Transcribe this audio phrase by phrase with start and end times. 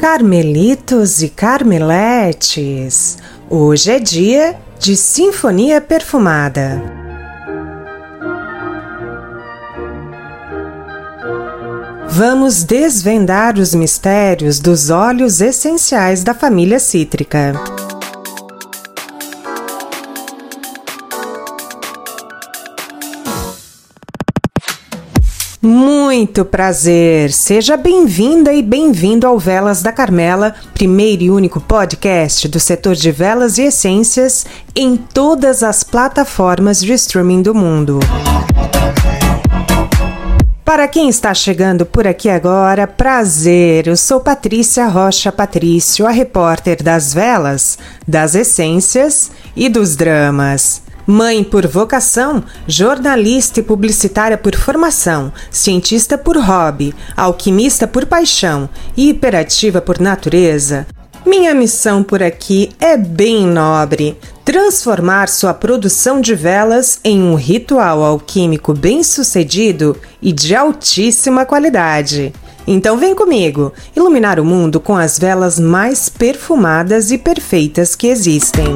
[0.00, 3.18] Carmelitos e Carmeletes,
[3.50, 6.82] hoje é dia de Sinfonia Perfumada.
[12.08, 17.52] Vamos desvendar os mistérios dos óleos essenciais da família cítrica.
[25.62, 27.30] Muito prazer!
[27.30, 33.12] Seja bem-vinda e bem-vindo ao Velas da Carmela, primeiro e único podcast do setor de
[33.12, 38.00] velas e essências em todas as plataformas de streaming do mundo.
[40.64, 43.86] Para quem está chegando por aqui agora, prazer!
[43.86, 50.80] Eu sou Patrícia Rocha Patrício, a repórter das velas, das essências e dos dramas.
[51.06, 59.10] Mãe por vocação, jornalista e publicitária por formação, cientista por hobby, alquimista por paixão e
[59.10, 60.86] hiperativa por natureza,
[61.26, 68.02] minha missão por aqui é bem nobre: transformar sua produção de velas em um ritual
[68.02, 72.32] alquímico bem-sucedido e de altíssima qualidade.
[72.66, 78.74] Então vem comigo iluminar o mundo com as velas mais perfumadas e perfeitas que existem.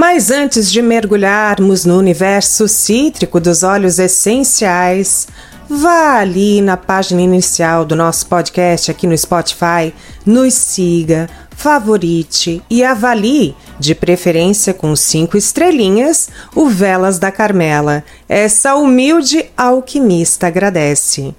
[0.00, 5.28] Mas antes de mergulharmos no universo cítrico dos óleos essenciais,
[5.68, 9.92] vá ali na página inicial do nosso podcast aqui no Spotify,
[10.24, 18.02] nos siga, favorite e avalie, de preferência com cinco estrelinhas, o Velas da Carmela.
[18.26, 21.34] Essa humilde alquimista agradece.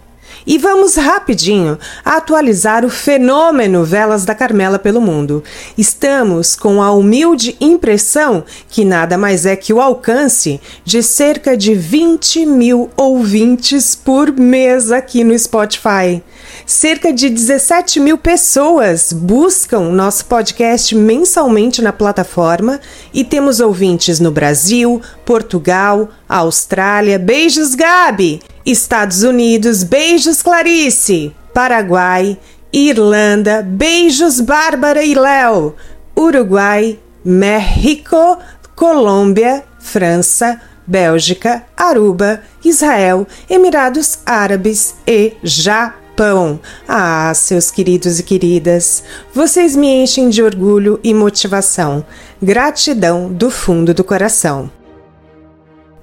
[0.46, 5.44] E vamos rapidinho atualizar o fenômeno Velas da Carmela pelo mundo.
[5.78, 11.76] Estamos com a humilde impressão que nada mais é que o alcance de cerca de
[11.76, 16.24] 20 mil ouvintes por mês aqui no Spotify.
[16.66, 22.80] Cerca de 17 mil pessoas buscam nosso podcast mensalmente na plataforma
[23.14, 27.20] e temos ouvintes no Brasil, Portugal, Austrália.
[27.20, 28.42] Beijos, Gabi!
[28.66, 32.38] Estados Unidos, beijos Clarice, Paraguai,
[32.72, 35.76] Irlanda, beijos Bárbara e Léo,
[36.18, 38.38] Uruguai, México,
[38.76, 46.60] Colômbia, França, Bélgica, Aruba, Israel, Emirados Árabes e Japão.
[46.88, 52.06] Ah, seus queridos e queridas, vocês me enchem de orgulho e motivação.
[52.42, 54.70] Gratidão do fundo do coração.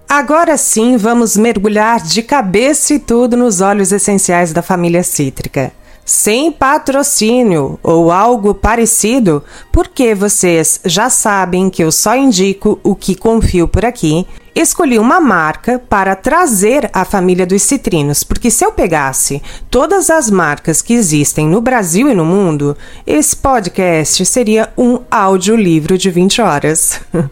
[0.09, 5.71] Agora sim, vamos mergulhar de cabeça e tudo nos óleos essenciais da família cítrica.
[6.03, 13.15] Sem patrocínio ou algo parecido, porque vocês já sabem que eu só indico o que
[13.15, 14.27] confio por aqui
[14.61, 20.31] escolhi uma marca para trazer a família dos citrinos, porque se eu pegasse todas as
[20.31, 22.77] marcas que existem no Brasil e no mundo,
[23.07, 27.01] esse podcast seria um audiolivro de 20 horas.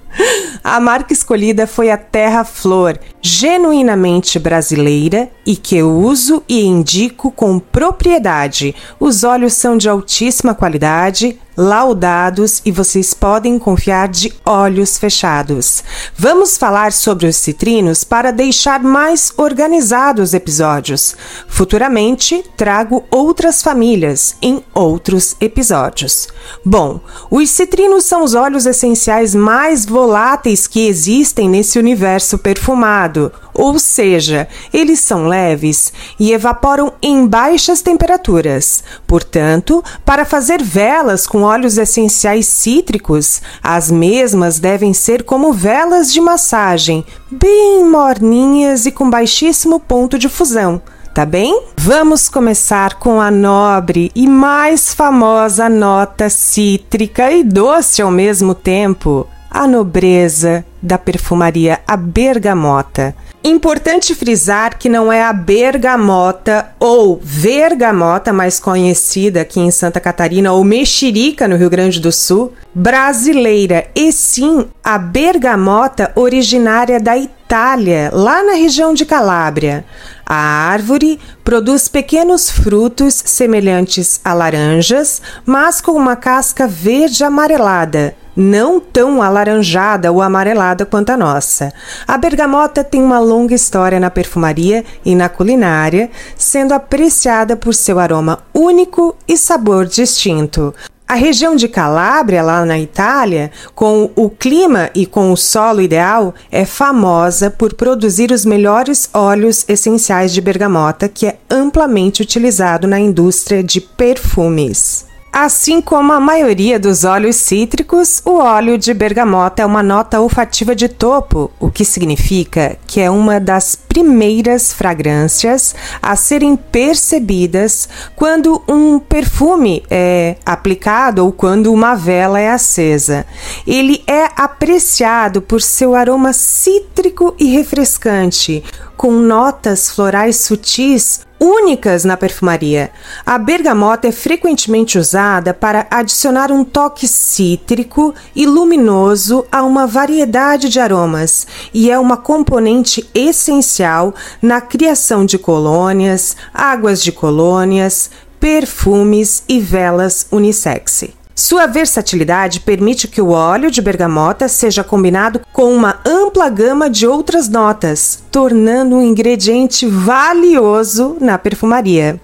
[0.63, 7.31] a marca escolhida foi a Terra Flor, genuinamente brasileira e que eu uso e indico
[7.31, 8.75] com propriedade.
[9.01, 15.83] Os óleos são de altíssima qualidade, laudados e vocês podem confiar de olhos fechados.
[16.17, 21.17] Vamos falar sobre os citrinos para deixar mais organizados os episódios.
[21.49, 26.29] Futuramente trago outras famílias em outros episódios.
[26.65, 27.01] Bom,
[27.31, 34.47] os citrinos são os óleos essenciais mais voláteis que existem nesse universo perfumado ou seja,
[34.73, 38.85] eles são leves e evaporam em baixas temperaturas.
[39.07, 46.21] Portanto, para fazer velas com óleos essenciais cítricos, as mesmas devem ser como velas de
[46.21, 50.81] massagem, bem morninhas e com baixíssimo ponto de fusão
[51.17, 51.63] tá bem?
[51.79, 59.27] Vamos começar com a nobre e mais famosa nota cítrica e doce ao mesmo tempo,
[59.51, 63.15] a nobreza da perfumaria a bergamota.
[63.45, 70.53] Importante frisar que não é a bergamota ou vergamota, mais conhecida aqui em Santa Catarina,
[70.53, 78.11] ou mexerica no Rio Grande do Sul, brasileira, e sim a bergamota originária da Itália,
[78.13, 79.85] lá na região de Calábria.
[80.25, 88.79] A árvore produz pequenos frutos semelhantes a laranjas, mas com uma casca verde amarelada não
[88.79, 91.73] tão alaranjada ou amarelada quanto a nossa.
[92.07, 97.99] A bergamota tem uma longa história na perfumaria e na culinária, sendo apreciada por seu
[97.99, 100.75] aroma único e sabor distinto.
[101.09, 106.35] A região de Calábria, lá na Itália, com o clima e com o solo ideal,
[106.51, 112.99] é famosa por produzir os melhores óleos essenciais de bergamota, que é amplamente utilizado na
[112.99, 115.07] indústria de perfumes.
[115.33, 120.75] Assim como a maioria dos óleos cítricos, o óleo de bergamota é uma nota olfativa
[120.75, 128.63] de topo, o que significa que é uma das primeiras fragrâncias a serem percebidas quando
[128.67, 133.27] um perfume é aplicado ou quando uma vela é acesa.
[133.67, 138.65] Ele é apreciado por seu aroma cítrico e refrescante,
[138.97, 142.91] com notas florais sutis únicas na perfumaria.
[143.25, 150.69] A bergamota é frequentemente usada para adicionar um toque cítrico e luminoso a uma variedade
[150.69, 158.11] de aromas e é uma componente essencial na criação de colônias, águas de colônias,
[158.41, 161.05] perfumes e velas unissex.
[161.39, 167.07] Sua versatilidade permite que o óleo de bergamota seja combinado com uma ampla gama de
[167.07, 172.19] outras notas, tornando um ingrediente valioso na perfumaria.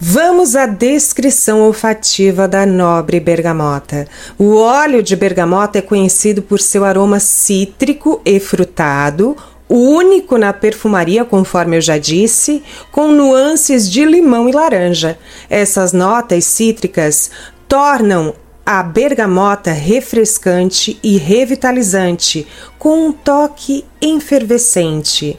[0.00, 4.08] Vamos à descrição olfativa da nobre bergamota.
[4.38, 9.36] O óleo de bergamota é conhecido por seu aroma cítrico e frutado,
[9.68, 15.18] único na perfumaria, conforme eu já disse, com nuances de limão e laranja.
[15.48, 17.30] Essas notas cítricas
[17.68, 18.34] tornam
[18.64, 22.46] a bergamota refrescante e revitalizante,
[22.78, 25.38] com um toque efervescente.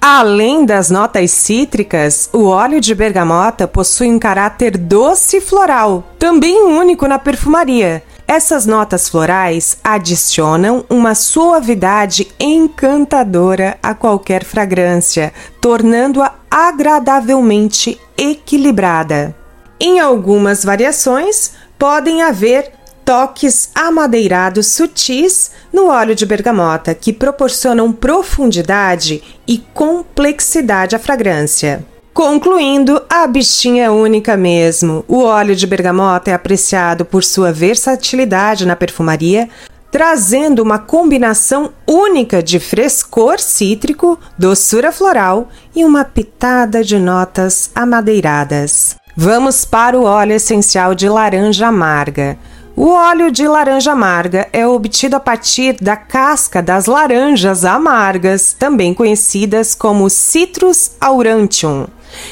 [0.00, 6.62] Além das notas cítricas, o óleo de bergamota possui um caráter doce e floral, também
[6.62, 8.02] único na perfumaria.
[8.26, 19.39] Essas notas florais adicionam uma suavidade encantadora a qualquer fragrância, tornando-a agradavelmente equilibrada.
[19.82, 22.70] Em algumas variações, podem haver
[23.02, 31.82] toques amadeirados sutis no óleo de bergamota que proporcionam profundidade e complexidade à fragrância.
[32.12, 35.02] Concluindo, a bichinha é única mesmo.
[35.08, 39.48] O óleo de bergamota é apreciado por sua versatilidade na perfumaria,
[39.90, 48.99] trazendo uma combinação única de frescor cítrico, doçura floral e uma pitada de notas amadeiradas.
[49.16, 52.38] Vamos para o óleo essencial de laranja amarga.
[52.76, 58.94] O óleo de laranja amarga é obtido a partir da casca das laranjas amargas, também
[58.94, 61.86] conhecidas como Citrus aurantium.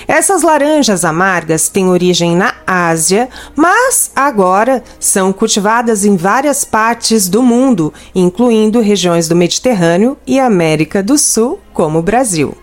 [0.07, 7.43] Essas laranjas amargas têm origem na Ásia, mas agora são cultivadas em várias partes do
[7.43, 12.57] mundo, incluindo regiões do Mediterrâneo e América do Sul, como o Brasil.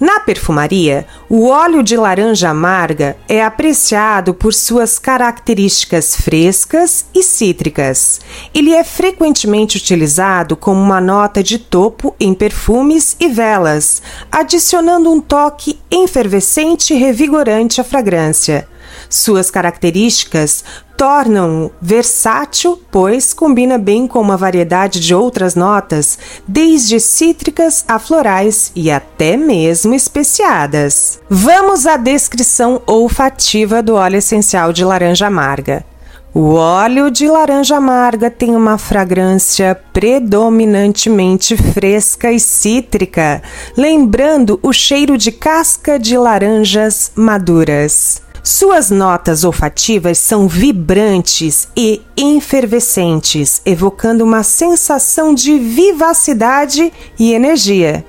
[0.00, 8.18] Na perfumaria, o óleo de laranja amarga é apreciado por suas características frescas e cítricas.
[8.54, 14.00] Ele é frequentemente utilizado como uma nota de topo em perfumes e velas,
[14.32, 18.66] adicionando um toque efervescente e revigorante à fragrância.
[19.08, 20.64] Suas características
[21.00, 28.70] tornam versátil, pois combina bem com uma variedade de outras notas, desde cítricas a florais
[28.76, 31.18] e até mesmo especiadas.
[31.30, 35.86] Vamos à descrição olfativa do óleo essencial de laranja amarga.
[36.34, 43.42] O óleo de laranja amarga tem uma fragrância predominantemente fresca e cítrica,
[43.74, 48.20] lembrando o cheiro de casca de laranjas maduras.
[48.42, 58.04] Suas notas olfativas são vibrantes e efervescentes, evocando uma sensação de vivacidade e energia.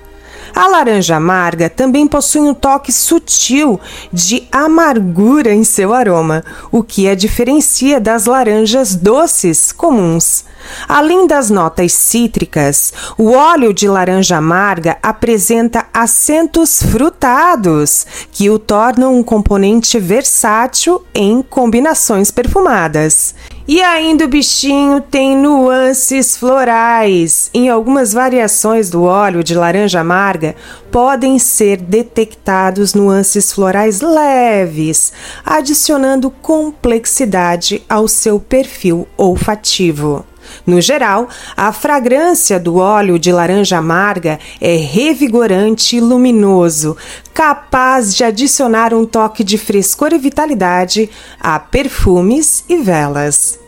[0.53, 3.79] A laranja amarga também possui um toque sutil
[4.11, 10.43] de amargura em seu aroma, o que a diferencia das laranjas doces comuns.
[10.87, 19.17] Além das notas cítricas, o óleo de laranja amarga apresenta acentos frutados, que o tornam
[19.17, 23.33] um componente versátil em combinações perfumadas.
[23.73, 27.49] E ainda o bichinho tem nuances florais.
[27.53, 30.57] Em algumas variações do óleo de laranja amarga,
[30.91, 35.13] podem ser detectados nuances florais leves,
[35.45, 40.25] adicionando complexidade ao seu perfil olfativo.
[40.67, 46.97] No geral, a fragrância do óleo de laranja amarga é revigorante e luminoso,
[47.33, 51.09] capaz de adicionar um toque de frescor e vitalidade
[51.39, 53.60] a perfumes e velas.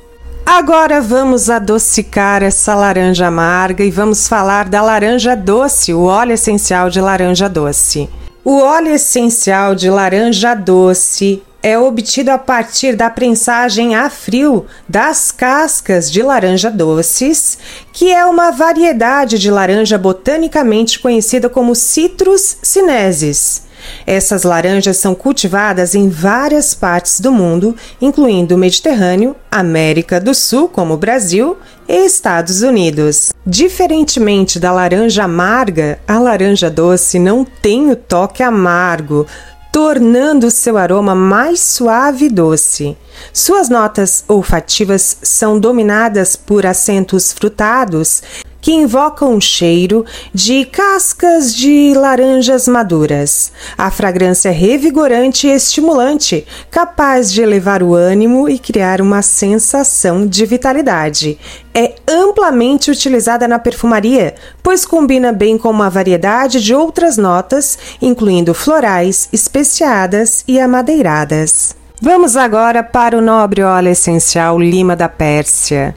[0.45, 6.89] Agora vamos adocicar essa laranja amarga e vamos falar da laranja doce, o óleo essencial
[6.89, 8.09] de laranja doce.
[8.43, 15.31] O óleo essencial de laranja doce é obtido a partir da prensagem a frio das
[15.31, 17.57] cascas de laranja doces,
[17.93, 23.63] que é uma variedade de laranja botanicamente conhecida como Citrus sinensis.
[24.05, 30.67] Essas laranjas são cultivadas em várias partes do mundo, incluindo o Mediterrâneo, América do Sul,
[30.67, 33.33] como o Brasil, e Estados Unidos.
[33.45, 39.27] Diferentemente da laranja amarga, a laranja doce não tem o toque amargo,
[39.71, 42.95] tornando seu aroma mais suave e doce.
[43.33, 48.21] Suas notas olfativas são dominadas por acentos frutados
[48.63, 53.51] que invocam um cheiro de cascas de laranjas maduras.
[53.77, 60.25] A fragrância é revigorante e estimulante, capaz de elevar o ânimo e criar uma sensação
[60.25, 61.37] de vitalidade.
[61.75, 68.53] É amplamente utilizada na perfumaria, pois combina bem com uma variedade de outras notas, incluindo
[68.53, 71.75] florais, especiadas e amadeiradas.
[72.01, 75.93] Vamos agora para o nobre óleo essencial Lima da Pérsia.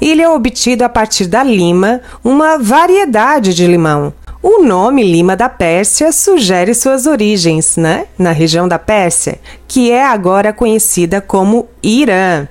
[0.00, 4.12] Ele é obtido a partir da lima, uma variedade de limão.
[4.40, 8.06] O nome Lima da Pérsia sugere suas origens, né?
[8.16, 12.46] Na região da Pérsia, que é agora conhecida como Irã.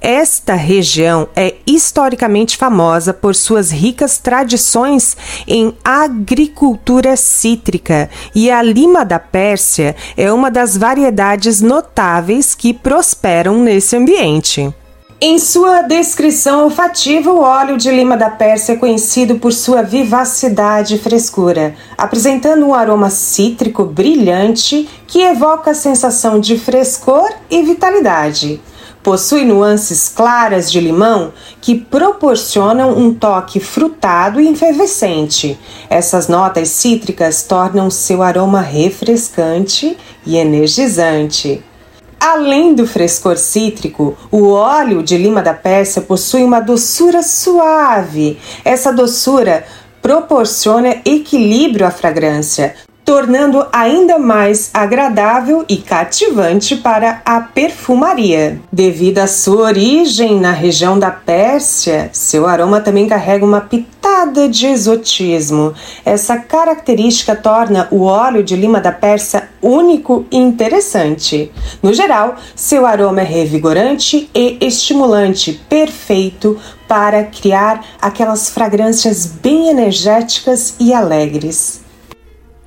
[0.00, 5.16] Esta região é historicamente famosa por suas ricas tradições
[5.46, 13.62] em agricultura cítrica, e a lima da Pérsia é uma das variedades notáveis que prosperam
[13.62, 14.72] nesse ambiente.
[15.20, 20.94] Em sua descrição olfativa, o óleo de lima da Pérsia é conhecido por sua vivacidade
[20.94, 28.60] e frescura, apresentando um aroma cítrico brilhante que evoca a sensação de frescor e vitalidade.
[29.02, 35.58] Possui nuances claras de limão que proporcionam um toque frutado e efervescente.
[35.90, 41.64] Essas notas cítricas tornam seu aroma refrescante e energizante.
[42.20, 48.38] Além do frescor cítrico, o óleo de lima da Pérsia possui uma doçura suave.
[48.64, 49.64] Essa doçura
[50.02, 58.60] proporciona equilíbrio à fragrância, tornando ainda mais agradável e cativante para a perfumaria.
[58.72, 64.66] Devido à sua origem na região da Pérsia, seu aroma também carrega uma pitada de
[64.66, 65.74] exotismo.
[66.04, 71.50] Essa característica torna o óleo de lima da Pérsia único e interessante.
[71.82, 80.74] No geral, seu aroma é revigorante e estimulante, perfeito para criar aquelas fragrâncias bem energéticas
[80.80, 81.80] e alegres.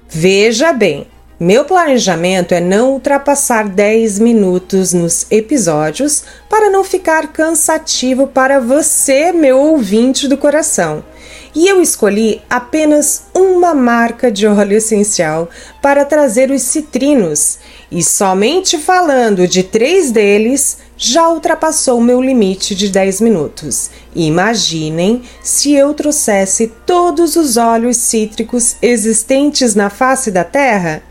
[0.08, 1.08] Veja bem,
[1.40, 9.32] meu planejamento é não ultrapassar 10 minutos nos episódios para não ficar cansativo para você,
[9.32, 11.04] meu ouvinte do coração.
[11.54, 15.50] E eu escolhi apenas uma marca de óleo essencial
[15.82, 17.60] para trazer os citrinos,
[17.92, 23.90] e somente falando de três deles já ultrapassou meu limite de 10 minutos.
[24.16, 31.04] Imaginem se eu trouxesse todos os óleos cítricos existentes na face da Terra.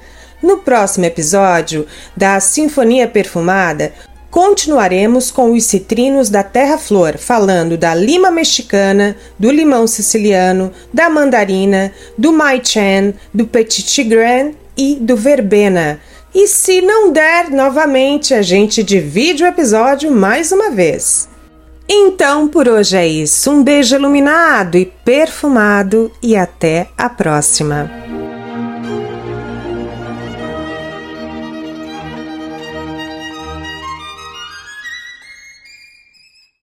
[0.42, 3.92] No próximo episódio da Sinfonia Perfumada,
[4.30, 11.92] continuaremos com os citrinos da terra-flor, falando da lima mexicana, do limão siciliano, da mandarina,
[12.16, 16.00] do mai chen, do petit tigran e do verbena.
[16.34, 21.28] E se não der, novamente a gente divide o episódio mais uma vez.
[21.88, 23.50] Então por hoje é isso.
[23.50, 27.90] Um beijo iluminado e perfumado e até a próxima.